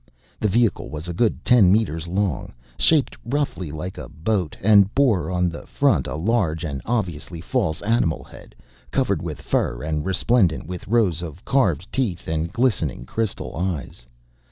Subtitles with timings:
[0.39, 5.29] The vehicle was a good ten meters long, shaped roughly like a boat, and bore
[5.29, 8.55] on the front a large and obviously false animal head
[8.89, 14.07] covered with fur and resplendent with rows of carved teeth and glistening crystal eyes.